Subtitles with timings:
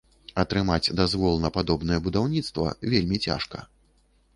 [0.43, 3.69] Атрымаць дазвол на падобнае будаўніцтва вельмі цяжка.